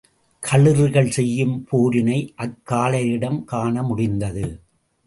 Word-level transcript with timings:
களிறுகள் 0.43 1.09
செய்யும் 1.09 1.67
போரினை 1.71 2.17
அக்காளையரிடம் 2.37 3.39
காணமுடிந்தது. 3.51 4.47